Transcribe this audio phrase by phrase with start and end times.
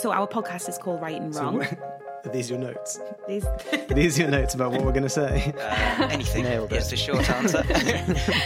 [0.00, 1.58] So our podcast is called Write and Wrong.
[1.58, 1.72] These
[2.24, 3.00] are these your notes?
[3.26, 3.44] These-
[3.90, 5.52] Are these your notes about what we're going to say?
[5.58, 6.76] Uh, anything Nailed it.
[6.78, 7.64] is the short answer.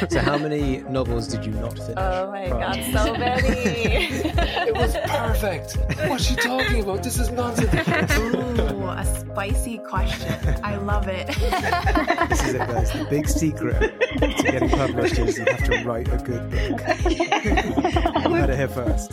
[0.10, 1.94] so, how many novels did you not finish?
[1.96, 4.22] oh my prior god, so many.
[4.68, 5.76] It was perfect.
[6.08, 7.02] What's she talking about?
[7.02, 7.72] This is nonsense.
[8.18, 10.32] Ooh, a spicy question.
[10.62, 11.26] I love it.
[12.28, 12.92] This is it, guys.
[12.92, 13.80] The big secret
[14.20, 16.80] to getting published is you have to write a good book.
[18.24, 19.12] you heard it here first.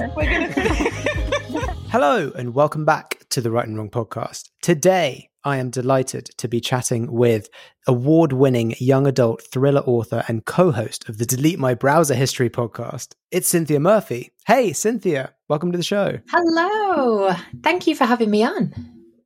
[1.91, 4.49] Hello, and welcome back to the Write and Wrong podcast.
[4.61, 7.49] Today, I am delighted to be chatting with
[7.87, 12.49] award winning young adult thriller author and co host of the Delete My Browser History
[12.49, 13.15] podcast.
[13.31, 14.31] It's Cynthia Murphy.
[14.45, 16.19] Hey, Cynthia, welcome to the show.
[16.29, 17.33] Hello.
[17.63, 18.73] Thank you for having me on.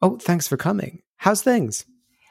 [0.02, 1.02] Oh, thanks for coming.
[1.18, 1.86] How's things?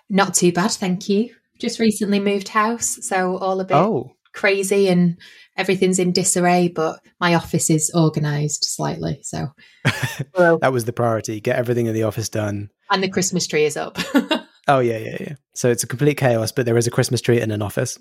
[0.08, 1.34] Not too bad, thank you.
[1.58, 5.18] Just recently moved house, so all a bit Oh, crazy and
[5.56, 9.20] everything's in disarray, but my office is organised slightly.
[9.22, 9.48] So,
[10.36, 11.40] Well- that was the priority.
[11.40, 12.70] Get everything in the office done.
[12.90, 13.98] and the Christmas tree is up.
[14.68, 15.34] Oh, yeah, yeah, yeah.
[15.56, 17.98] So it's a complete chaos, but there is a Christmas tree in an office.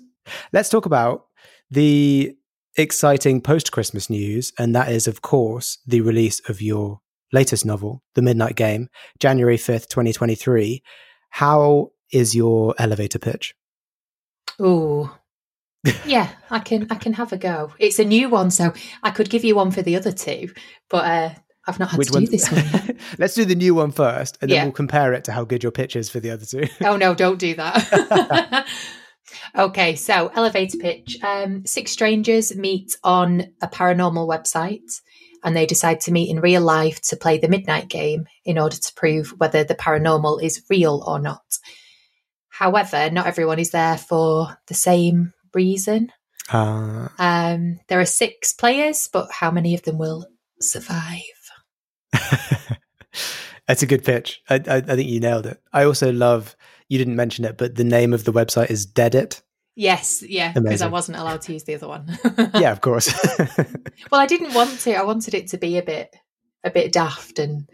[0.52, 1.24] Let's talk about
[1.72, 2.36] the
[2.78, 4.52] exciting post Christmas news.
[4.60, 7.00] And that is, of course, the release of your
[7.32, 10.84] latest novel, The Midnight Game, January 5th, 2023.
[11.30, 13.56] How is your elevator pitch?
[14.60, 15.10] Ooh.
[16.04, 17.72] Yeah, I can I can have a go.
[17.78, 18.72] It's a new one, so
[19.02, 20.50] I could give you one for the other two,
[20.88, 21.30] but uh,
[21.66, 22.98] I've not had to do this one.
[23.18, 24.64] Let's do the new one first, and then Yeah.
[24.64, 26.68] we'll compare it to how good your pitch is for the other two.
[26.82, 28.66] oh no, don't do that.
[29.58, 31.18] okay, so elevator pitch.
[31.22, 35.00] Um, six strangers meet on a paranormal website
[35.44, 38.76] and they decide to meet in real life to play the midnight game in order
[38.76, 41.42] to prove whether the paranormal is real or not.
[42.50, 46.10] However, not everyone is there for the same reason.
[46.50, 50.26] Uh, Um, there are six players, but how many of them will
[50.60, 51.20] survive?
[53.68, 54.42] That's a good pitch.
[54.50, 55.62] I, I, I think you nailed it.
[55.72, 56.56] I also love,
[56.88, 59.42] you didn't mention it, but the name of the website is Deadit.
[59.74, 62.18] Yes, yeah, because I wasn't allowed to use the other one.
[62.54, 63.12] Yeah, of course.
[64.10, 64.94] Well, I didn't want to.
[64.94, 66.14] I wanted it to be a bit
[66.64, 67.68] a bit daft and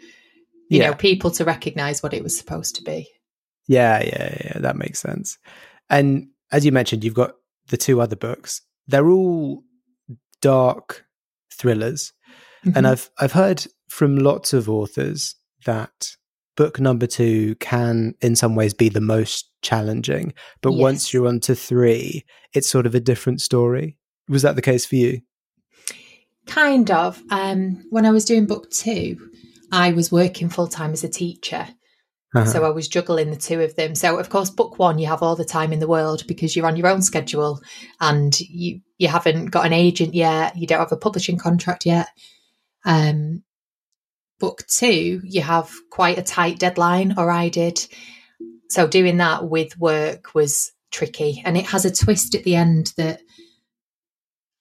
[0.68, 0.90] you Yeah.
[0.90, 3.08] know, people to recognize what it was supposed to be.
[3.66, 4.58] yeah, yeah, yeah.
[4.60, 5.38] That makes sense.
[5.90, 7.32] And as you mentioned, you've got
[7.68, 8.62] the two other books.
[8.86, 9.62] They're all
[10.40, 11.04] dark
[11.52, 12.12] thrillers.
[12.64, 12.76] Mm-hmm.
[12.76, 16.10] And I've I've heard from lots of authors that
[16.56, 20.34] book number two can in some ways be the most challenging.
[20.60, 23.96] But once you're on to three, it's sort of a different story.
[24.28, 25.20] Was that the case for you?
[26.46, 27.22] Kind of.
[27.30, 29.16] Um, when I was doing book two,
[29.70, 31.68] I was working full time as a teacher.
[32.34, 32.44] Uh-huh.
[32.44, 33.94] So I was juggling the two of them.
[33.94, 36.66] So of course, book one, you have all the time in the world because you're
[36.66, 37.60] on your own schedule
[38.00, 42.08] and you you haven't got an agent yet, you don't have a publishing contract yet.
[42.84, 43.44] Um,
[44.38, 47.86] book two, you have quite a tight deadline, or I did.
[48.68, 52.92] So doing that with work was tricky, and it has a twist at the end
[52.96, 53.20] that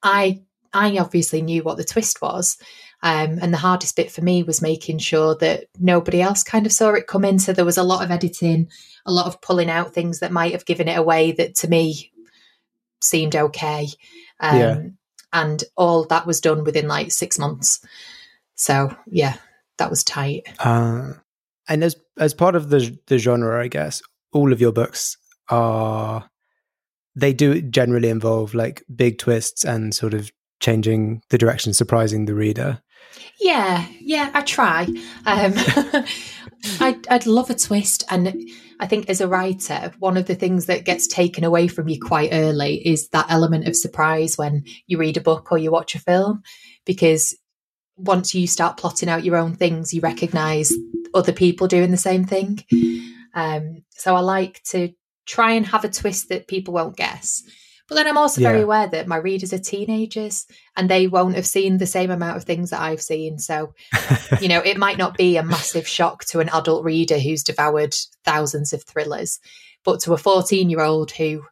[0.04, 0.42] I
[0.74, 2.58] I obviously knew what the twist was.
[3.04, 6.72] Um, and the hardest bit for me was making sure that nobody else kind of
[6.72, 7.38] saw it come in.
[7.38, 8.70] So there was a lot of editing,
[9.06, 12.12] a lot of pulling out things that might have given it away that to me
[13.02, 13.88] seemed okay.
[14.40, 14.82] Um, Yeah.
[15.34, 17.86] And all that was done within like six months.
[18.56, 19.36] So yeah,
[19.78, 20.48] that was tight.
[20.58, 21.14] Uh,
[21.68, 24.02] and as as part of the the genre, I guess
[24.32, 25.18] all of your books
[25.50, 26.30] are
[27.16, 32.36] they do generally involve like big twists and sort of changing the direction, surprising the
[32.36, 32.82] reader.
[33.40, 34.88] Yeah, yeah, I try.
[35.26, 35.54] Um,
[36.80, 38.04] I'd, I'd love a twist.
[38.10, 38.50] And
[38.80, 42.00] I think as a writer, one of the things that gets taken away from you
[42.02, 45.96] quite early is that element of surprise when you read a book or you watch
[45.96, 46.42] a film,
[46.86, 47.36] because
[47.96, 50.72] once you start plotting out your own things, you recognize
[51.14, 52.64] other people doing the same thing.
[53.34, 54.94] Um, so I like to
[55.26, 57.44] try and have a twist that people won't guess.
[57.88, 60.46] But then I'm also very aware that my readers are teenagers
[60.76, 63.40] and they won't have seen the same amount of things that I've seen.
[63.40, 63.74] So,
[64.42, 67.96] you know, it might not be a massive shock to an adult reader who's devoured
[68.26, 69.40] thousands of thrillers,
[69.86, 71.46] but to a 14 year old who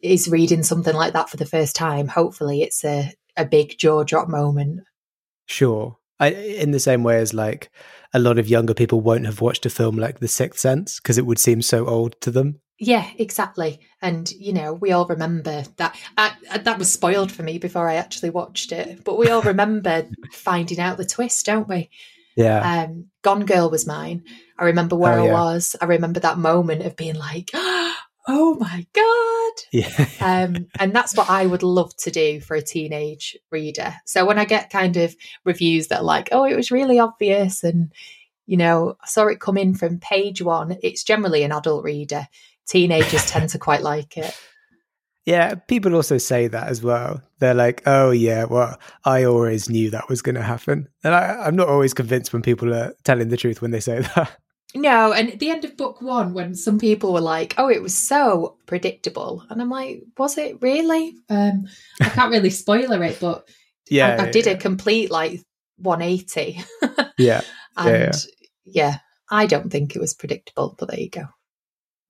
[0.00, 4.02] is reading something like that for the first time, hopefully it's a, a big jaw
[4.02, 4.80] drop moment.
[5.46, 5.98] Sure.
[6.18, 7.70] I, in the same way as like
[8.12, 11.18] a lot of younger people won't have watched a film like The Sixth Sense because
[11.18, 12.60] it would seem so old to them.
[12.82, 13.78] Yeah, exactly.
[14.00, 15.94] And you know, we all remember that.
[16.16, 19.04] I, I- that was spoiled for me before I actually watched it.
[19.04, 21.90] But we all remember finding out the twist, don't we?
[22.36, 22.84] Yeah.
[22.84, 24.24] Um, Gone Girl was mine.
[24.58, 25.32] I remember where Oh, I yeah.
[25.32, 25.76] was.
[25.80, 30.06] I remember that moment of being like, "Oh my god!" yeah.
[30.20, 33.94] um, and that's what I would love to do for a teenage reader.
[34.06, 37.62] So when I get kind of reviews that are like, "Oh, it was really obvious,"
[37.62, 37.92] and
[38.46, 42.26] you know, I saw it come in from page one, it's generally an adult reader.
[42.70, 44.32] Teenagers tend to quite like it.
[45.26, 47.20] Yeah, people also say that as well.
[47.40, 51.42] They're like, "Oh yeah, well, I always knew that was going to happen," and I,
[51.44, 54.36] I'm not always convinced when people are telling the truth when they say that.
[54.72, 57.82] No, and at the end of book one, when some people were like, "Oh, it
[57.82, 61.66] was so predictable," and I'm like, "Was it really?" Um,
[62.00, 63.48] I can't really spoiler it, but
[63.90, 65.40] Yeah, I, I did yeah, a complete like
[65.78, 66.62] 180,
[67.18, 67.40] yeah,
[67.76, 68.12] and Yeah,
[68.64, 70.76] yeah, I don't think it was predictable.
[70.78, 71.24] But there you go.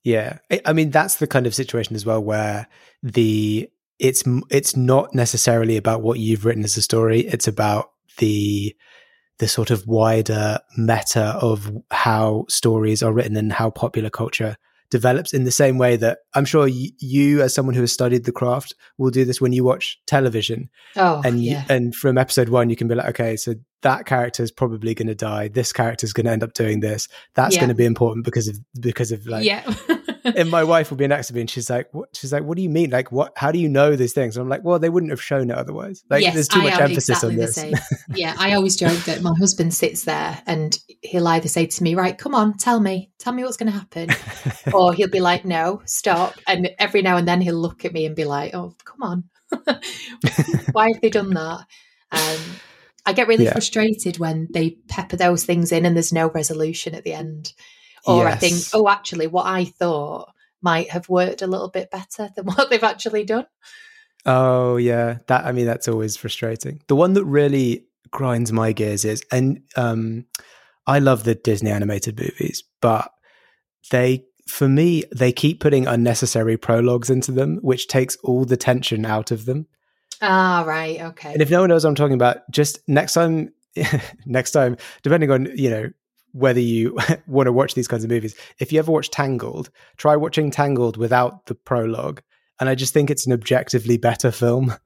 [0.02, 0.38] Yeah.
[0.64, 2.69] I, mean, that's the kind of situation as well where
[3.02, 3.69] the
[3.99, 7.20] it's it's not necessarily about what you've written as a story.
[7.20, 8.75] It's about the
[9.38, 14.56] the sort of wider meta of how stories are written and how popular culture
[14.91, 18.25] develops in the same way that I'm sure y- you, as someone who has studied
[18.25, 20.69] the craft, will do this when you watch television.
[20.97, 24.05] Oh, and you, yeah, and from episode one, you can be like, okay, so that
[24.06, 25.49] character is probably going to die.
[25.49, 27.09] This character is going to end up doing this.
[27.35, 27.61] That's Yeah.
[27.62, 29.44] going to be important because of because of like.
[29.44, 29.62] yeah.
[30.23, 32.56] And my wife will be next to me, and she's like, "What?" She's like, "What
[32.59, 32.91] do you mean?
[32.91, 33.32] Like, what?
[33.37, 35.56] How do you know these things?" And I'm like, "Well, they wouldn't have shown it
[35.56, 36.05] otherwise.
[36.11, 39.23] Like, yes, there's too I much emphasis exactly on this." yeah, I always joke that
[39.23, 43.11] my husband sits there and he'll either say to me, "Right, come on, tell me,
[43.19, 44.11] tell me what's going to happen,"
[44.75, 48.05] or he'll be like, "No, stop." And every now and then he'll look at me
[48.05, 49.25] and be like, "Oh, come on,
[50.73, 51.65] why have they done that?"
[52.12, 52.41] Um,
[53.11, 53.53] I get really Yeah.
[53.53, 57.53] frustrated when they pepper those things in and there's no resolution at the end,
[58.07, 60.31] or I think, "Oh, actually, what I thought."
[60.62, 63.47] Might have worked a little bit better than what they've actually done.
[64.27, 66.83] Oh yeah, that I mean that's always frustrating.
[66.87, 70.27] The one that really grinds my gears is, and um,
[70.87, 73.11] I love the Disney animated movies, but
[73.91, 79.07] they, for me, they keep putting unnecessary prologues into them, which takes all the tension
[79.07, 79.67] out of them.
[80.23, 81.33] Ah, right, okay.
[81.33, 83.53] And if no one knows what I'm talking about, just next time,
[84.27, 85.91] next time, depending on you know
[86.33, 86.97] whether you
[87.27, 90.97] want to watch these kinds of movies, if you ever watch Tangled, try watching Tangled
[90.97, 92.23] without the prologue.
[92.61, 94.75] And I just think it's an objectively better film.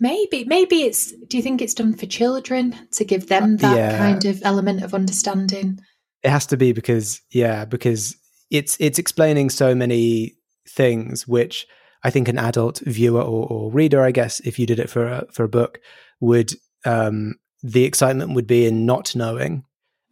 [0.00, 1.12] Maybe, maybe it's.
[1.28, 3.98] Do you think it's done for children to give them that Yeah.
[3.98, 5.78] kind of element of understanding?
[6.24, 8.16] It has to be because yeah, because
[8.50, 10.34] it's it's explaining so many
[10.68, 11.68] things which
[12.04, 15.06] I think an adult viewer or, or reader, I guess, if you did it for
[15.06, 15.78] a for a book,
[16.20, 16.52] would
[16.84, 19.64] um the excitement would be in not knowing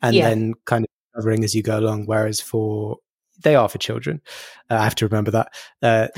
[0.03, 0.29] and Yeah.
[0.29, 2.07] then kind of discovering as you go along.
[2.07, 2.99] Whereas for
[3.43, 4.21] they are for children.
[4.71, 5.55] Uh, I have to remember that.
[5.83, 6.09] Uh,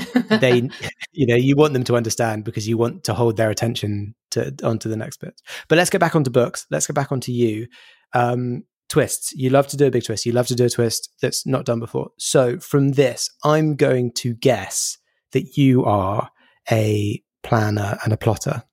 [0.41, 0.69] they,
[1.13, 4.53] you know, you want them to understand because you want to hold their attention to
[4.61, 5.39] onto the next bit.
[5.69, 6.65] But let's get back onto books.
[6.69, 7.67] Let's get back onto you.
[8.13, 9.31] Um, twists.
[9.33, 10.25] You love to do a big twist.
[10.25, 12.09] You love to do a twist that's not done before.
[12.19, 14.97] So from this, I'm going to guess
[15.33, 16.29] that you are
[16.71, 18.63] a planner and a plotter.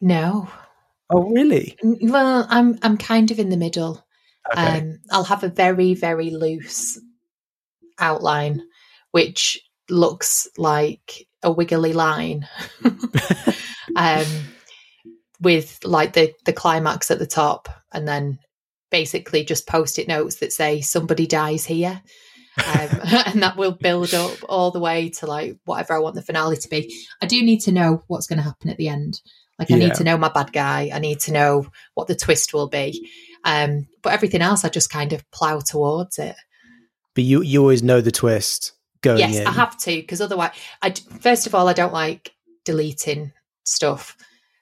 [0.00, 0.48] no.
[1.10, 1.76] Oh, really?
[1.82, 2.78] Well, I'm.
[2.82, 4.04] I'm kind of in the middle.
[4.52, 4.78] Okay.
[4.78, 6.98] Um, I'll have a very, very loose
[7.98, 8.62] outline,
[9.10, 12.48] which looks like a wiggly line,
[13.96, 14.26] um,
[15.40, 18.38] with like the the climax at the top, and then
[18.90, 22.00] basically just post-it notes that say somebody dies here.
[22.58, 26.22] Um, and that will build up all the way to like whatever I want the
[26.22, 26.94] finale to be.
[27.20, 29.20] I do need to know what's going to happen at the end.
[29.58, 29.86] Like I Yeah.
[29.88, 30.90] need to know my bad guy.
[30.92, 33.08] I need to know what the twist will be.
[33.44, 36.36] Um, but everything else, I just kind of plow towards it.
[37.14, 39.46] but you you always know the twist going yes, in.
[39.46, 40.50] I have to because otherwise,
[40.82, 42.32] I first of all, I don't like
[42.64, 43.32] deleting
[43.64, 44.16] stuff.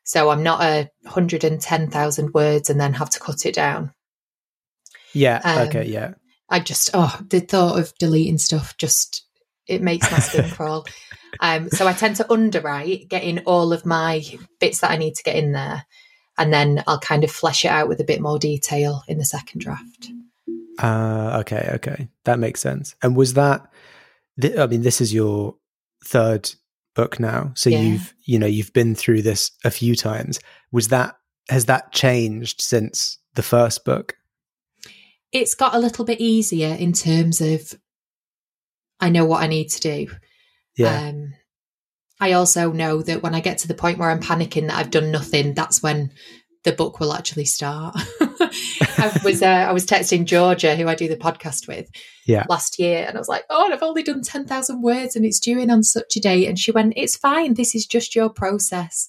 [0.05, 3.55] So I'm not a hundred and ten thousand words and then have to cut it
[3.55, 3.93] down.
[5.15, 5.41] Yeah.
[5.45, 5.85] Um, okay.
[5.87, 6.15] Yeah.
[6.53, 9.25] I just oh the thought of deleting stuff just
[9.67, 10.87] it makes my skin crawl.
[11.41, 14.23] Um, so I tend to underwrite getting all of my
[14.61, 15.87] bits that I need to get in there,
[16.39, 19.25] and then I'll kind of flesh it out with a bit more detail in the
[19.25, 20.11] second draft.
[20.79, 22.95] Uh, okay, okay, that makes sense.
[23.03, 23.67] And was that?
[24.41, 25.57] Th- I mean, this is your
[26.05, 26.51] third
[26.95, 27.81] book now, so Yeah.
[27.81, 30.39] you've you know you've been through this a few times.
[30.71, 31.17] Was that
[31.49, 34.17] has that changed since the first book?
[35.33, 37.73] It's got a little bit easier in terms of
[39.01, 40.07] I know what I need to do.
[40.77, 41.35] Yeah, Um,
[42.21, 44.91] I also know that when I get to the point where I'm panicking that I've
[44.91, 46.13] done nothing, that's when
[46.65, 47.97] the book will actually start.
[48.21, 51.91] I was uh, I was texting Georgia, who I do the podcast with,
[52.27, 52.45] Yeah.
[52.49, 55.41] last year, and I was like, "Oh, I've only done ten thousand words, and it's
[55.41, 57.55] due in on such a date." And she went, "It's fine.
[57.55, 59.09] This is just your process."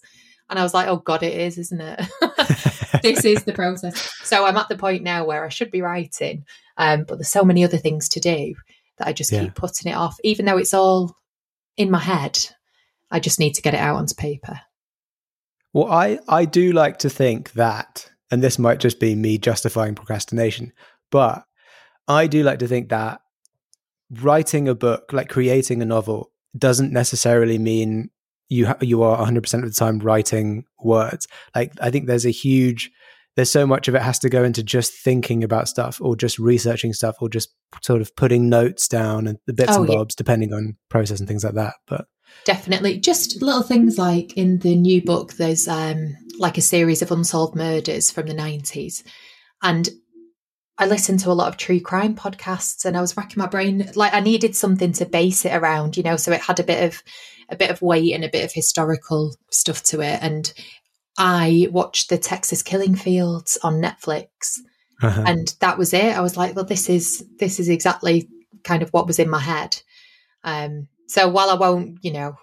[0.50, 2.02] And I was like, "Oh God, it is, isn't it?
[3.02, 6.46] this is the process." So I'm at the point now where I should be writing,
[6.78, 8.56] um, but there's so many other things to do
[8.98, 9.44] that I just Yeah.
[9.46, 11.16] keep putting it off, even though it's all
[11.78, 12.40] in my head.
[13.12, 14.62] I just need to get it out onto paper.
[15.74, 19.96] Well, I I do like to think that, and this might just be me justifying
[19.96, 20.72] procrastination,
[21.12, 21.44] but
[22.08, 23.22] I do like to think that
[24.12, 28.10] writing a book, like creating a novel, doesn't necessarily mean
[28.54, 31.28] you ha- you are 100% of the time writing words.
[31.56, 32.92] Like I think there's a huge
[33.36, 36.38] there's so much of it has to go into just thinking about stuff or just
[36.38, 37.50] researching stuff or just
[37.82, 39.96] sort of putting notes down and the bits Oh, and yeah.
[39.96, 41.74] bobs depending on process and things like that.
[41.88, 42.06] But
[42.46, 43.00] Definitely.
[43.00, 47.56] Just little things like in the new book, there's um, like a series of unsolved
[47.56, 49.04] murders from the 90s.
[49.64, 49.90] And
[50.78, 53.90] I listened to a lot of true crime podcasts and I was racking my brain.
[53.96, 56.84] Like I needed something to base it around, you know, so it had a bit
[56.84, 57.04] of
[57.50, 60.20] a bit of weight and a bit of historical stuff to it.
[60.22, 60.54] And
[61.18, 64.60] I watched the Texas Killing Fields on Netflix
[65.04, 65.24] uh-huh.
[65.28, 66.16] and that was it.
[66.16, 68.30] I was like, well, this is this is exactly
[68.64, 69.82] kind of what was in my head.
[70.46, 72.38] Um, so while I won't, you know,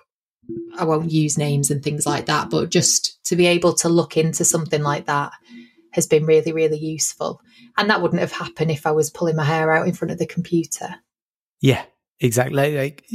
[0.79, 4.17] I won't use names and things like that, but just to be able to look
[4.17, 5.33] into something like that
[5.93, 7.41] has been really, really useful.
[7.79, 10.19] And that wouldn't have happened if I was pulling my hair out in front of
[10.19, 10.97] the computer.
[11.63, 11.83] Yeah,
[12.21, 12.77] exactly.
[12.77, 13.09] Like,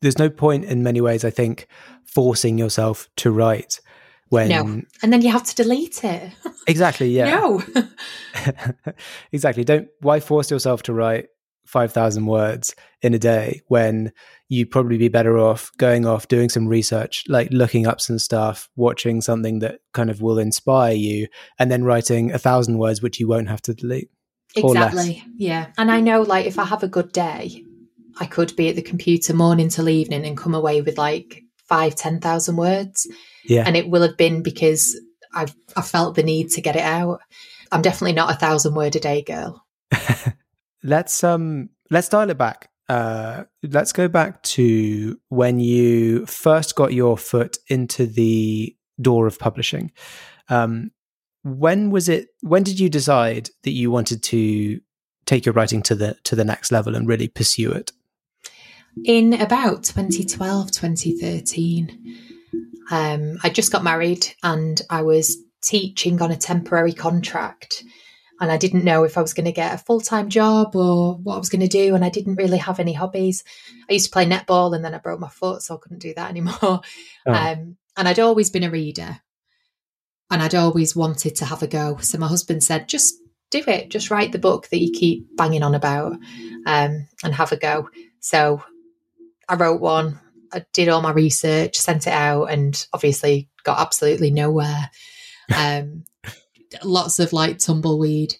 [0.00, 1.66] there's no point in many ways, I think,
[2.04, 3.80] forcing yourself to write
[4.28, 4.82] when No.
[5.02, 6.32] And then you have to delete it.
[6.66, 7.62] exactly, yeah, No.
[9.32, 9.64] exactly.
[9.64, 11.26] Don't why force yourself to write
[11.66, 14.12] five thousand words in a day when
[14.48, 18.68] you'd probably be better off going off doing some research, like looking up some stuff,
[18.74, 21.28] watching something that kind of will inspire you,
[21.58, 24.10] and then writing a thousand words which you won't have to delete.
[24.56, 25.24] Exactly.
[25.36, 25.68] Yeah.
[25.78, 27.64] And I know, like, if I have a good day,
[28.20, 31.94] I could be at the computer morning till evening and come away with like five,
[31.94, 33.06] 10,000 words.
[33.44, 34.98] Yeah, And it will have been because
[35.34, 37.20] I've I felt the need to get it out.
[37.70, 39.64] I'm definitely not a thousand word a day girl.
[40.82, 46.92] let's um let's dial it back uh let's go back to when you first got
[46.92, 49.92] your foot into the door of publishing
[50.48, 50.90] um
[51.44, 54.80] when was it when did you decide that you wanted to
[55.24, 57.92] take your writing to the to the next level and really pursue it
[59.04, 62.18] In about 2012, 2013,
[62.90, 67.84] um, I just got married and I was teaching on a temporary contract.
[68.40, 71.14] And I didn't know if I was going to get a full time job or
[71.14, 71.94] what I was going to do.
[71.94, 73.44] And I didn't really have any hobbies.
[73.88, 76.12] I used to play netball and then I broke my foot, so I couldn't do
[76.14, 76.56] that anymore.
[76.62, 76.80] Oh.
[77.26, 79.20] Um, and I'd always been a reader
[80.30, 81.98] and I'd always wanted to have a go.
[81.98, 83.14] So my husband said, just
[83.50, 86.14] do it, just write the book that you keep banging on about
[86.66, 87.90] um, and have a go.
[88.20, 88.64] So
[89.48, 90.20] I wrote one,
[90.52, 94.90] I did all my research, sent it out, and obviously got absolutely nowhere.
[95.54, 96.04] Um,
[96.84, 98.34] lots of like tumbleweed.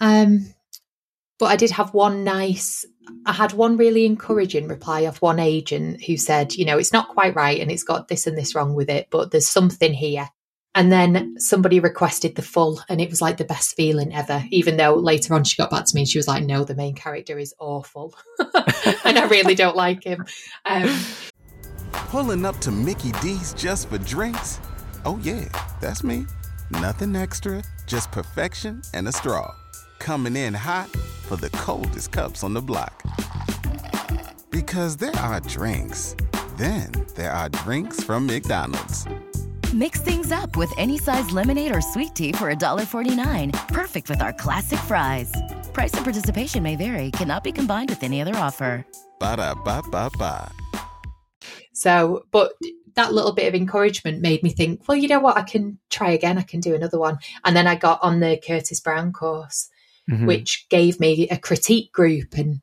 [0.00, 0.54] Um,
[1.38, 2.86] but I did have one nice,
[3.26, 7.08] I had one really encouraging reply of one agent who said, you know, it's not
[7.08, 10.28] quite right and it's got this and this wrong with it, but there's something here.
[10.74, 14.44] And then somebody requested the full, and it was like the best feeling ever.
[14.50, 16.74] Even though later on she got back to me and she was like, no, the
[16.74, 18.14] main character is awful.
[18.38, 20.24] and I really don't like him.
[20.64, 20.98] Um,
[21.92, 24.60] Pulling up to Mickey D's just for drinks?
[25.04, 25.44] Oh, yeah,
[25.80, 26.26] that's me.
[26.70, 29.54] Nothing extra, just perfection and a straw.
[29.98, 33.02] Coming in hot for the coldest cups on the block.
[34.50, 36.16] Because there are drinks,
[36.56, 39.06] then there are drinks from McDonald's.
[39.72, 43.68] Mix things up with any size lemonade or sweet tea for $1.49.
[43.68, 45.32] Perfect with our classic fries.
[45.72, 48.84] Price and participation may vary, cannot be combined with any other offer.
[49.18, 50.52] Ba da ba ba ba.
[51.72, 52.52] So, but
[52.96, 55.38] that little bit of encouragement made me think, well, you know what?
[55.38, 56.36] I can try again.
[56.36, 57.16] I can do another one.
[57.42, 59.70] And then I got on the Curtis Brown course,
[60.10, 60.26] Mhm.
[60.26, 62.60] which gave me a critique group and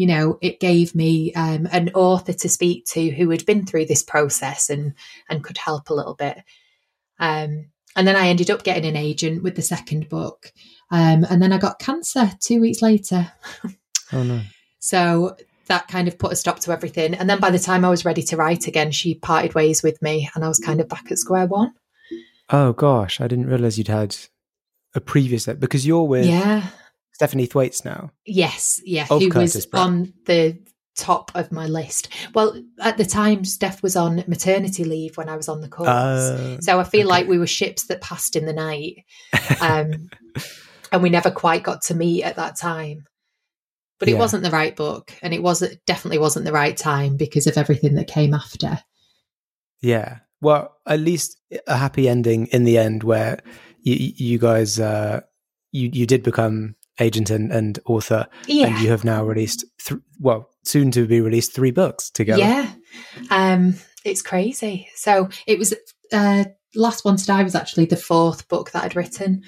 [0.00, 3.84] you know it gave me um, an author to speak to who had been through
[3.84, 4.94] this process and
[5.28, 6.38] and could help a little bit
[7.20, 7.66] um,
[7.96, 10.52] and then I ended up getting an agent with the second book.
[10.90, 13.32] Um, and then I got cancer two weeks later.
[14.12, 14.40] Oh no.
[14.82, 17.12] So that kind of put a stop to everything.
[17.12, 20.00] And then by the time I was ready to write again, she parted ways with
[20.00, 21.74] me and I was kind of back at square one.
[22.48, 24.16] Oh gosh, I didn't realize you'd had
[24.94, 26.66] a previous because you're with Yeah.
[27.20, 28.10] Stephanie Thwaites now.
[28.24, 28.80] Yes.
[28.82, 29.06] Yeah.
[29.10, 30.58] Of who Curtis was on the
[30.96, 32.08] top of my list.
[32.34, 35.86] Well, at the time, Steph was on maternity leave when I was on the course.
[35.86, 37.08] Uh, so I feel okay.
[37.10, 39.04] like we were ships that passed in the night.
[39.60, 40.08] Um,
[40.92, 43.04] and we never quite got to meet at that time.
[43.98, 44.18] But it Yeah.
[44.18, 47.58] wasn't the right book, and it was it definitely wasn't the right time because of
[47.58, 48.78] everything that came after.
[49.82, 50.20] Yeah.
[50.40, 53.40] Well, at least a happy ending in the end where
[53.82, 55.20] you you guys uh
[55.70, 60.00] you you did become agent and, and author Yeah, and you have now released th-
[60.18, 62.40] well soon to be released three books together.
[62.40, 62.70] yeah,
[63.30, 64.88] um, it's crazy.
[64.94, 65.74] So it was
[66.12, 69.42] uh, last one to die was actually the fourth book that I'd written.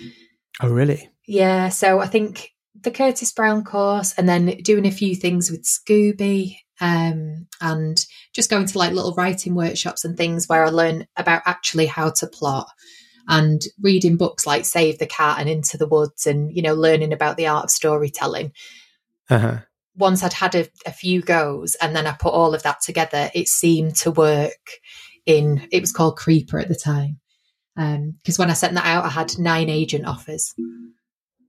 [0.62, 1.10] Oh really?
[1.26, 5.64] Yeah, so I think the Curtis Brown course and then doing a few things with
[5.64, 8.04] SCBWI um, and
[8.34, 12.10] just going to like little writing workshops and things where I learn about actually how
[12.10, 12.66] to plot
[13.28, 17.12] and reading books like Save the Cat and Into the Woods and, you know, learning
[17.12, 18.52] about the art of storytelling.
[19.30, 19.58] Uh-huh.
[19.96, 23.30] Once I'd had a, a few goes and then I put all of that together,
[23.34, 24.52] it seemed to work
[25.26, 27.18] in, it was called Creeper at the time.
[27.74, 30.54] Because when I sent that out, I had nine agent offers.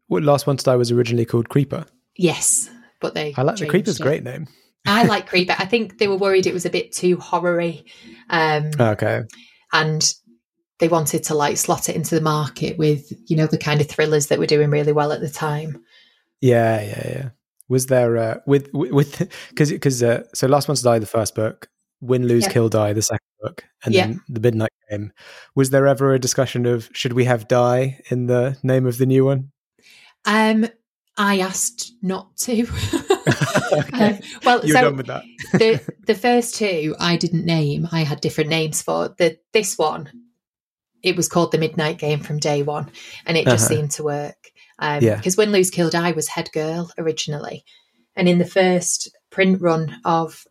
[0.08, 1.86] What last one to die was originally called Creeper.
[2.16, 2.70] Yes,
[3.02, 3.34] but they.
[3.36, 4.04] I like the Creeper's it.
[4.04, 4.48] great name.
[4.86, 5.56] I like Creeper.
[5.58, 7.84] I think they were worried it was a bit too horror-y,
[8.30, 9.24] um, Okay.
[9.74, 10.14] and
[10.84, 13.88] they wanted to like slot it into the market with you know the kind of
[13.88, 15.82] thrillers that were doing really well at the time.
[16.42, 17.30] Yeah, yeah, yeah.
[17.70, 19.18] Was there uh, with with
[19.50, 21.70] because because uh, so last one to die the first book,
[22.02, 22.50] win lose Yeah.
[22.52, 24.08] kill die the second book, and Yeah.
[24.08, 25.14] then the midnight game.
[25.56, 29.06] Was there ever a discussion of should we have die in the name of the
[29.06, 29.52] new one?
[30.26, 30.68] Um,
[31.16, 32.68] I asked not to.
[33.94, 35.24] Um, well, You're so done with that.
[35.54, 37.88] the the first two I didn't name.
[37.92, 40.12] I had different names for the this one.
[41.04, 42.90] It was called the Midnight Game from day one,
[43.26, 43.76] and it just Uh-huh.
[43.76, 44.52] seemed to work.
[44.80, 45.18] Um, Yeah.
[45.18, 47.64] Because Win Lose Kill Die was Head Girl originally,
[48.16, 50.46] and in the first print run of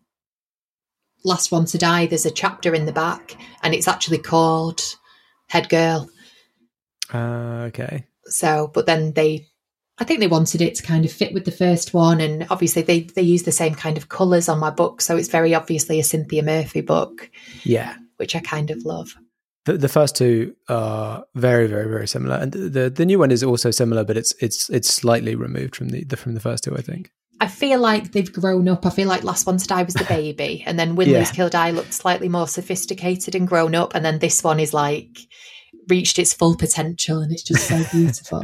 [1.25, 4.81] Last One to Die, there's a chapter in the back, and it's actually called
[5.49, 6.09] Head Girl.
[7.13, 8.07] Uh, okay.
[8.27, 9.47] So, but then they,
[9.99, 12.83] I think they wanted it to kind of fit with the first one, and obviously
[12.83, 15.99] they they use the same kind of colours on my book, so it's very obviously
[16.01, 17.31] a Cynthia Murphy book,
[17.65, 17.97] Yeah.
[18.17, 19.15] which I kind of love.
[19.65, 23.31] The, the first two are very, very, very similar, and the, the the new one
[23.31, 26.65] is also similar, but it's it's it's slightly removed from the, the from the first
[26.65, 27.11] two, I think.
[27.41, 28.87] I feel like they've grown up.
[28.87, 31.19] I feel like Last One to Die was the baby, and then Win Yeah.
[31.19, 34.73] Lose Kill Die looked slightly more sophisticated and grown up, and then this one is
[34.73, 35.19] like
[35.89, 38.39] reached its full potential, and it's just so beautiful.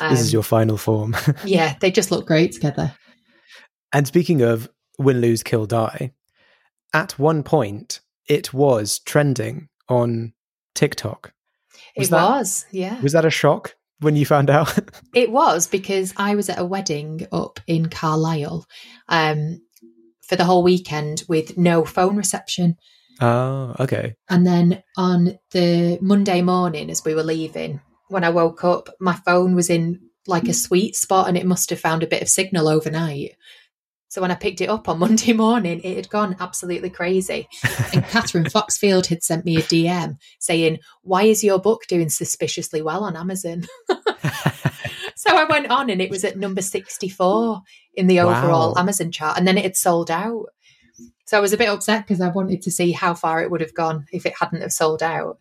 [0.00, 1.16] Um, this is your final form.
[1.44, 2.94] yeah, they just look great together.
[3.92, 6.12] And speaking of win, lose, kill, die,
[6.92, 10.32] at one point it was trending on
[10.74, 11.32] TikTok.
[11.96, 13.00] Was it that- was, yeah.
[13.00, 14.76] Was that a shock when you found out?
[15.14, 18.64] It was because I was at a wedding up in Carlisle
[19.08, 19.60] um,
[20.26, 22.76] for the whole weekend with no phone reception.
[23.20, 24.14] oh, okay.
[24.30, 29.14] And then on the Monday morning, as we were leaving, when I woke up, my
[29.26, 32.28] phone was in like a sweet spot and it must have found a bit of
[32.28, 33.36] signal overnight.
[34.12, 37.48] So when I picked it up on Monday morning, it had gone absolutely crazy.
[37.94, 42.82] And Kathryn Foxfield had sent me a DM saying, Why is your book doing suspiciously
[42.82, 43.66] well on Amazon?
[45.16, 47.62] so I went on and it was at number 64
[47.94, 48.80] in the overall Wow.
[48.82, 49.38] Amazon chart.
[49.38, 50.44] And then it had sold out.
[51.24, 53.62] So I was a bit upset because I wanted to see how far it would
[53.62, 55.38] have gone if it hadn't have sold out.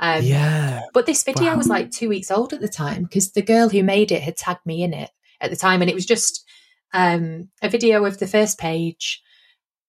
[0.00, 0.80] Um, yeah.
[0.92, 1.56] but this video Wow.
[1.58, 4.36] was like two weeks old at the time because the girl who made it had
[4.36, 5.10] tagged me in it
[5.40, 5.82] at the time.
[5.82, 6.44] And it was just
[6.92, 9.22] um, a video of the first page.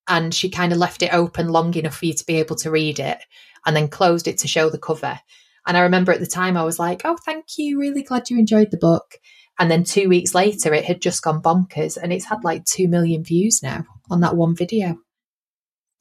[0.07, 2.69] And she kind of left it open long enough for you to be able to
[2.71, 3.19] read it
[3.65, 5.17] and then closed it to show the cover.
[5.65, 7.79] And I remember at the time I was like, oh, thank you.
[7.79, 9.15] Really glad you enjoyed the book.
[9.57, 12.89] And then two weeks later, it had just gone bonkers and it's had like 2
[12.89, 14.97] million views now on that one video.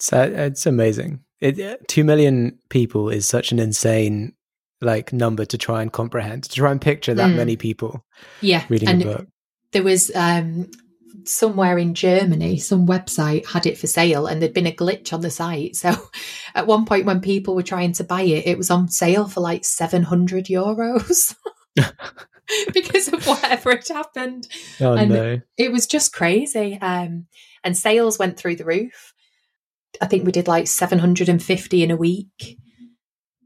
[0.01, 1.21] So it's amazing.
[1.41, 4.33] It, uh, two million people is such an insane
[4.81, 6.45] like number to try and comprehend.
[6.45, 7.37] To try and picture that Mm.
[7.37, 8.05] many people
[8.41, 8.65] Yeah.
[8.69, 9.27] reading and a book.
[9.71, 10.71] there was um,
[11.25, 15.21] somewhere in Germany, some website had it for sale, and there'd been a glitch on
[15.21, 15.77] the site.
[15.77, 15.95] So
[16.55, 19.41] at one point, when people were trying to buy it, it was on sale for
[19.41, 21.35] like 700 euros
[22.75, 24.49] because of whatever had happened.
[24.81, 25.41] Oh and- no.
[25.57, 26.79] It was just crazy.
[26.81, 27.27] Um,
[27.65, 29.15] and sales went through the roof.
[30.01, 32.59] I think we did like 750 in a week.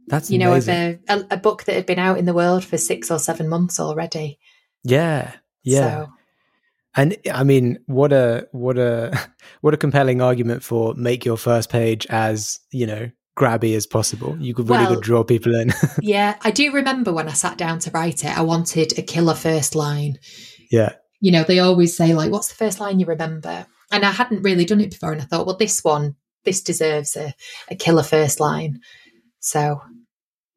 [0.07, 2.65] That's you know, of a, a, a book that had been out in the world
[2.65, 4.39] for six or seven months already.
[4.85, 5.33] yeah,
[5.65, 6.05] yeah.
[6.05, 6.13] So,
[6.97, 9.17] And I mean, what a what a
[9.61, 14.35] what a compelling argument for make your first page as you know grabby as possible.
[14.41, 15.73] You could really Well- could draw people in.
[16.01, 19.35] yeah, I do remember when I sat down to write it, I wanted a killer
[19.35, 20.19] first line.
[20.71, 23.67] yeah, You know, they always say, like, what's the first line you remember?
[23.93, 25.13] And I hadn't really done it before.
[25.13, 27.35] And I thought, well, this one, this deserves a,
[27.71, 28.81] a killer first line.
[29.41, 29.83] So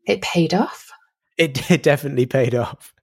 [0.07, 0.89] it paid off.
[1.37, 2.93] it, it definitely paid off.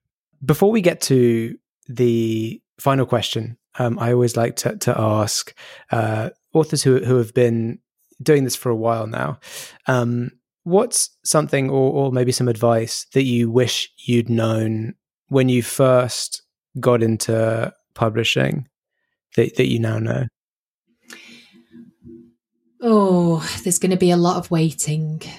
[0.42, 5.54] Before we get to the final question, um, I always like to, to ask
[5.90, 7.78] uh, authors who who have been
[8.22, 9.38] doing this for a while now.
[9.86, 10.30] Um,
[10.64, 14.94] what's something, or, or maybe some advice that you wish you'd known
[15.28, 16.42] when you first
[16.80, 18.68] got into publishing
[19.36, 20.26] that, that you now know?
[22.80, 25.22] Oh, there's going to be a lot of waiting.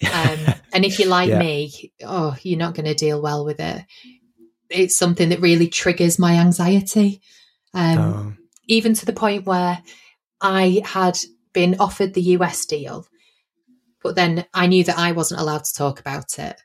[0.00, 0.38] Um,
[0.72, 1.40] and if you're like Yeah.
[1.40, 3.84] me, oh, you're not going to deal well with it.
[4.70, 7.20] It's something that really triggers my anxiety.
[7.74, 8.32] Um, Oh,
[8.68, 9.82] even to the point where
[10.40, 11.18] I had
[11.52, 13.06] been offered the US deal,
[14.02, 16.60] but then I knew that I wasn't allowed to talk about it.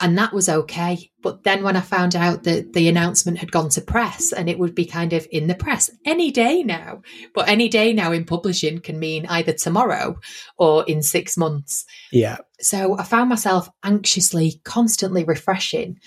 [0.00, 1.10] And that was okay.
[1.22, 4.58] But then when I found out that the announcement had gone to press and it
[4.58, 7.02] would be kind of in the press any day now,
[7.34, 10.16] but any day now in publishing can mean either tomorrow
[10.58, 11.84] or in six months.
[12.10, 15.98] yeah, So I found myself anxiously, constantly refreshing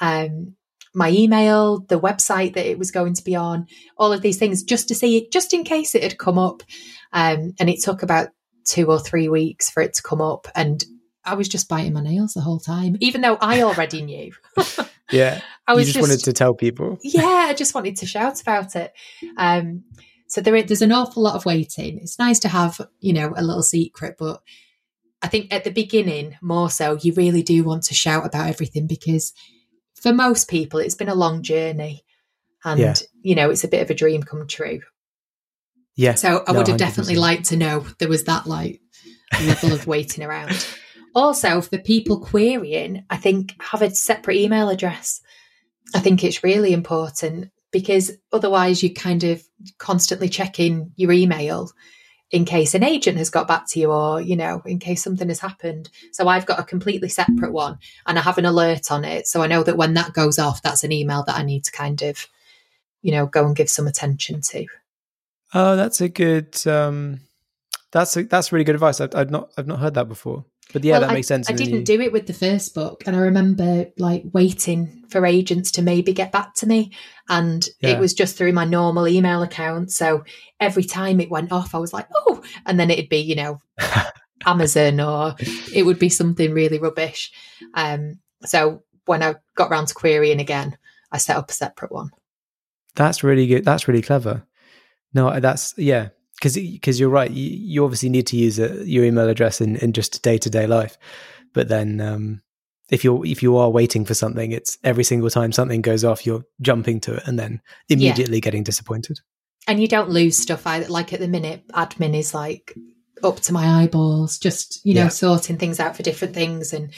[0.00, 0.56] um,
[0.94, 4.62] my email, the website that it was going to be on, all of these things,
[4.62, 6.62] just to see it, just in case it had come up.
[7.12, 8.28] Um, and it took about
[8.64, 10.48] two or three weeks for it to come up.
[10.54, 10.84] And
[11.24, 14.32] I was just biting my nails the whole time, even though I already knew.
[15.10, 15.40] yeah.
[15.66, 16.98] I you was just, wanted to tell people.
[17.02, 18.92] yeah, I just wanted to shout about it.
[19.36, 19.84] Um,
[20.26, 21.98] so there, there's an awful lot of waiting.
[21.98, 24.40] It's nice to have, you know, a little secret, but
[25.22, 28.86] I think at the beginning, more so, you really do want to shout about everything
[28.86, 29.32] because
[30.00, 32.04] for most people, it's been a long journey,
[32.64, 32.94] and Yeah.
[33.22, 34.80] you know, it's a bit of a dream come true.
[35.96, 36.14] Yeah.
[36.14, 37.20] So I No, would have definitely 100%.
[37.20, 38.80] liked to know there was that like
[39.44, 40.66] level of waiting around.
[41.14, 45.20] Also, for people querying, I think have a separate email address.
[45.94, 49.42] I think it's really important because otherwise you kind of
[49.78, 51.70] constantly checking your email
[52.30, 55.28] in case an agent has got back to you or, you know, in case something
[55.28, 55.90] has happened.
[56.12, 59.26] So I've got a completely separate one and I have an alert on it.
[59.26, 61.72] So I know that when that goes off, that's an email that I need to
[61.72, 62.28] kind of,
[63.02, 64.66] you know, go and give some attention to.
[65.52, 66.64] Oh, that's a good.
[66.66, 67.20] Um,
[67.90, 69.00] that's a, that's really good advice.
[69.00, 70.44] I've, I've not I've not heard that before.
[70.72, 71.48] But yeah, Well, that I- makes sense.
[71.50, 75.26] I didn't you- do it with the first book, and I remember like waiting for
[75.26, 76.92] agents to maybe get back to me,
[77.28, 77.90] and Yeah.
[77.90, 79.90] it was just through my normal email account.
[79.92, 80.24] So
[80.60, 83.58] every time it went off, I was like, "Oh!" and then it'd be you know
[84.46, 85.34] Amazon or
[85.74, 87.30] it would be something really rubbish.
[87.74, 90.76] Um, so when I got round to querying again,
[91.12, 92.10] I set up a separate one.
[92.94, 93.64] That's really good.
[93.64, 94.44] That's really clever.
[95.12, 96.08] No, that's yeah.
[96.40, 97.30] Because because you're right.
[97.30, 100.48] You, you obviously need to use a, your email address in, in just day to
[100.48, 100.96] day life.
[101.52, 102.42] But then um,
[102.88, 106.24] if you're if you are waiting for something, it's every single time something goes off,
[106.24, 109.18] you're jumping to it and then immediately getting disappointed.
[109.68, 110.88] And you don't lose stuff either.
[110.88, 112.74] Like at the minute, admin is like
[113.22, 115.08] up to my eyeballs, just, you know, Yeah.
[115.08, 116.72] sorting things out for different things.
[116.72, 116.90] And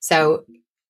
[0.00, 0.44] so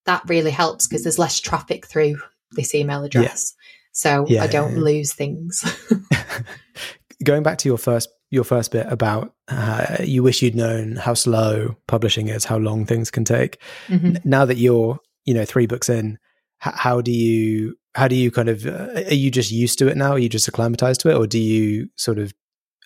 [0.06, 2.16] that really helps because there's less traffic through
[2.52, 3.54] this email address.
[3.92, 4.82] So Yeah, I don't yeah.
[4.82, 5.62] lose things.
[7.24, 11.14] Going back to your first your first bit about uh, you wish you'd known how
[11.14, 13.58] slow publishing is, how long things can take.
[13.88, 14.22] Mhm.
[14.24, 16.18] now that you're you know three books in
[16.64, 19.88] h- how do you how do you kind of uh, are you just used to
[19.88, 22.32] it now are you just acclimatized to it or do you sort of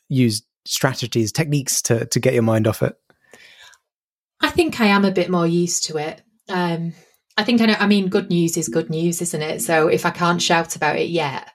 [0.09, 2.95] use strategies techniques to to get your mind off it
[4.41, 6.21] I think I am a bit more used to it.
[6.49, 6.95] Um,
[7.37, 9.63] I think I know, I mean, good news is good news, isn't it?
[9.63, 11.49] So if I can't shout about it yet,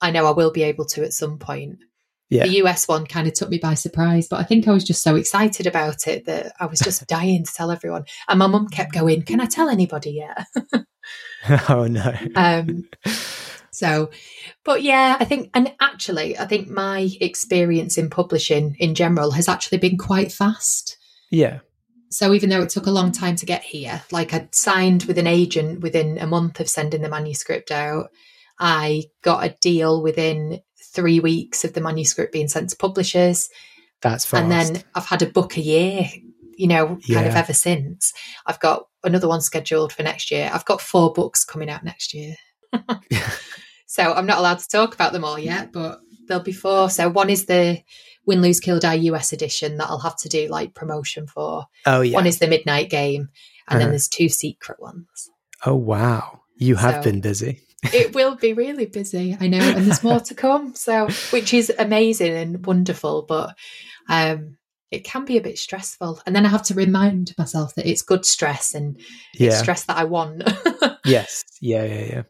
[0.00, 1.78] I know I will be able to at some point.
[2.32, 4.84] Yeah The US one kind of took me by surprise, but I think I was
[4.84, 8.06] just so excited about it that I was just dying to tell everyone.
[8.26, 10.46] And my mum kept going, Can I tell anybody yet?
[11.68, 12.88] oh no Um,
[13.70, 14.10] so,
[14.64, 19.48] but yeah, I think, and actually, I think my experience in publishing in general has
[19.48, 20.96] actually been quite fast.
[21.30, 21.60] yeah
[22.10, 25.18] So even though it took a long time to get here, like I'd signed with
[25.18, 28.08] an agent within a month of sending the manuscript out,
[28.58, 30.60] I got a deal within
[30.92, 33.48] three weeks of the manuscript being sent to publishers.
[34.00, 36.06] that's fast And then I've had a book a year,
[36.56, 38.12] you know, kind of ever since.
[38.46, 40.50] I've got another one scheduled for next year.
[40.52, 42.34] I've got four books coming out next year.
[43.86, 46.90] so I'm not allowed to talk about them all yet, but there'll be four.
[46.90, 47.80] So one is the
[48.26, 51.66] Win Lose Kill Die US edition that I'll have to do like promotion for.
[51.86, 52.14] Oh yeah.
[52.14, 53.28] One is the Midnight Game,
[53.68, 53.90] and then Uh-huh.
[53.90, 55.06] there's two secret ones.
[55.64, 56.40] oh wow.
[56.56, 57.60] You have So- been busy.
[57.92, 60.74] It will be really busy, I know, and there's more to come.
[60.74, 63.56] So, which is amazing and wonderful, but
[64.08, 64.56] um,
[64.90, 66.20] it can be a bit stressful.
[66.26, 68.98] And then I have to remind myself that it's good stress and
[69.34, 69.50] Yeah.
[69.60, 70.42] stress that I want.
[71.04, 71.42] Yes.
[71.60, 72.22] Yeah, yeah, yeah.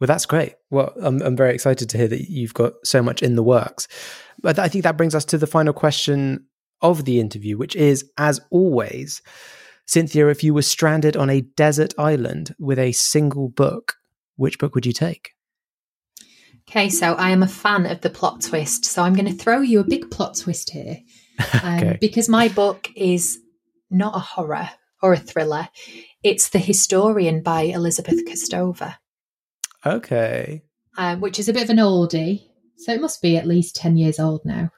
[0.00, 0.54] Well, that's great.
[0.70, 3.86] Well, I'm, I'm very excited to hear that you've got so much in the works.
[4.40, 6.46] But I think that brings us to the final question
[6.80, 9.20] of the interview, which is as always,
[9.86, 13.96] Cynthia, if you were stranded on a desert island with a single book,
[14.36, 15.30] which book would you take?
[16.68, 18.86] okay, so I am a fan of the plot twist.
[18.86, 20.98] So I'm going to throw you a big plot twist here.
[21.62, 21.98] Um, Okay.
[22.00, 23.38] Because my book is
[23.90, 24.70] not a horror
[25.02, 25.68] or a thriller,
[26.22, 28.96] it's The Historian by Elizabeth Kostova.
[29.84, 30.62] Okay.
[30.96, 32.44] um, which is a bit of an oldie.
[32.78, 34.70] So it must be at least 10 years old now.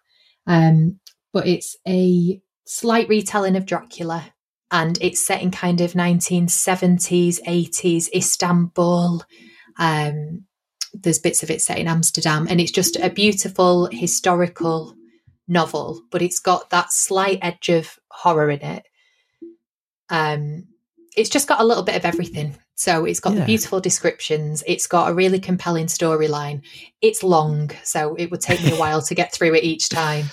[0.47, 0.99] Um,
[1.33, 4.33] but it's a slight retelling of Dracula
[4.71, 9.23] and it's set in kind of 1970s, 80s Istanbul.
[9.79, 10.45] Um,
[10.95, 14.95] there's bits of it set in Amsterdam and it's just a beautiful historical
[15.47, 18.83] novel, but it's got that slight edge of horror in it.
[20.09, 20.69] Um,
[21.17, 22.57] it's just got a little bit of everything.
[22.75, 23.41] So it's got Yeah.
[23.41, 24.63] the beautiful descriptions.
[24.67, 26.63] It's got a really compelling storyline.
[27.01, 30.27] It's long, so it would take me a while to get through it each time.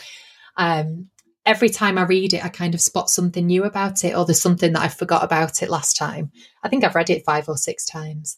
[0.57, 1.09] Um,
[1.45, 4.41] every time I read it, I kind of spot something new about it, or there's
[4.41, 6.31] something that I forgot about it last time.
[6.63, 8.37] I think I've read it five or six times.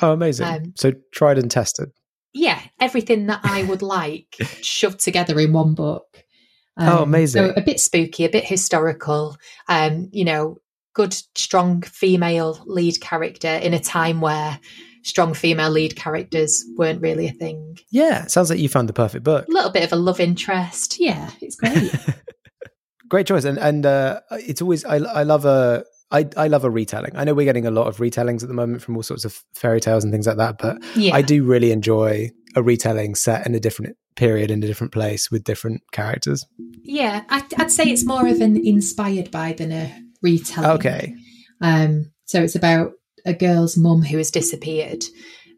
[0.00, 0.46] Oh, amazing.
[0.46, 1.90] Um, so tried and tested.
[2.32, 6.24] Yeah, everything that I would like shoved together in one book.
[6.78, 7.42] Oh, amazing.
[7.42, 9.36] So a bit spooky, a bit historical.
[9.68, 10.58] Um, you know,
[10.94, 14.60] good, strong female lead character in a time where
[15.02, 17.78] strong female lead characters weren't really a thing.
[17.90, 19.46] Yeah, sounds like you found the perfect book.
[19.48, 21.00] A little bit of a love interest.
[21.00, 21.94] Yeah, it's great.
[23.08, 26.70] Great choice, and and uh, it's always I I love a I I love a
[26.70, 27.12] retelling.
[27.14, 29.42] I know we're getting a lot of retellings at the moment from all sorts of
[29.54, 31.14] fairy tales and things like that, but yeah.
[31.14, 35.30] I do really enjoy a retelling set in a different period in a different place
[35.30, 36.44] with different characters.
[36.82, 40.70] Yeah, I'd, I'd say it's more of an inspired by than a retelling.
[40.70, 41.14] Okay,
[41.60, 42.92] Um, so it's about
[43.24, 45.04] a girl's mum who has disappeared,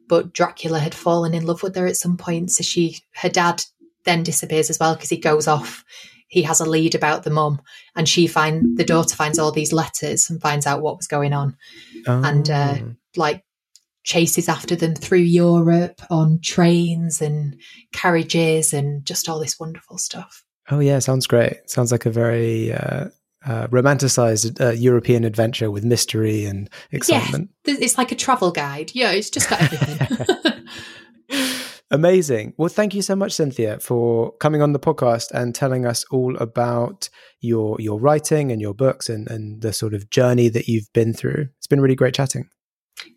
[0.08, 2.50] but Dracula had fallen in love with her at some point.
[2.50, 3.62] So she, her dad,
[4.04, 5.84] then disappears as well because he goes off.
[6.28, 7.60] He has a lead about the mum,
[7.96, 11.32] and she find the daughter finds all these letters and finds out what was going
[11.32, 11.56] on,
[12.06, 12.94] and uh, Oh.
[13.16, 13.44] like
[14.04, 17.60] chases after them through Europe on trains and
[17.92, 20.44] carriages and just all this wonderful stuff.
[20.70, 21.68] oh yeah, sounds great.
[21.68, 23.06] Sounds like a very uh,
[23.46, 27.50] uh, romanticized uh, European adventure with mystery and excitement.
[27.66, 28.92] Yeah, it's like a travel guide.
[28.94, 30.66] Yeah, it's just got everything.
[31.90, 32.52] Amazing.
[32.58, 36.36] Well, thank you so much, Cynthia, for coming on the podcast and telling us all
[36.36, 37.08] about
[37.40, 41.14] your your writing and your books and, and the sort of journey that you've been
[41.14, 41.48] through.
[41.56, 42.48] It's been really great chatting.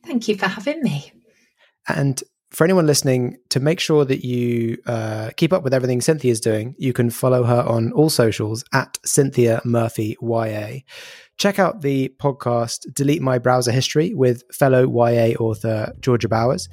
[0.05, 1.11] Thank you for having me.
[1.89, 6.41] And for anyone listening, to make sure that you uh, keep up with everything Cynthia's
[6.41, 10.79] doing, you can follow her on all socials at Cynthia Murphy YA.
[11.37, 16.67] Check out the podcast Delete My Browser History with fellow YA author Georgia Bowers.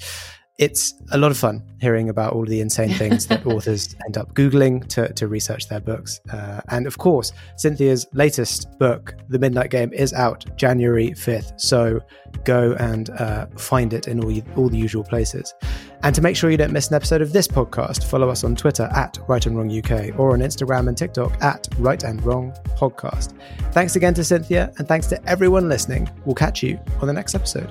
[0.58, 4.34] It's a lot of fun hearing about all the insane things that authors end up
[4.34, 6.20] Googling to, to research their books.
[6.32, 11.60] Uh, and of course, Cynthia's latest book, The Midnight Game, is out January 5th.
[11.60, 12.00] So
[12.44, 15.54] go and uh, find it in all, you, all the usual places.
[16.02, 18.56] And to make sure you don't miss an episode of this podcast, follow us on
[18.56, 22.52] Twitter at Write and Wrong UK or on Instagram and TikTok at Write and Wrong
[22.76, 23.32] Podcast.
[23.72, 26.10] Thanks again to Cynthia and thanks to everyone listening.
[26.24, 27.70] We'll catch you on the next episode.